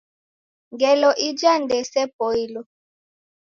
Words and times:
Ngelo 0.73 1.09
ija 1.27 1.53
nisepoilo. 1.67 2.61